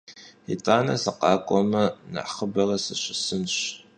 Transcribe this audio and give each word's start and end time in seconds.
Yit'ane 0.49 0.95
sıkhak'ueme, 1.03 1.83
nexhıbere 2.13 2.77
sışısınş. 2.85 3.55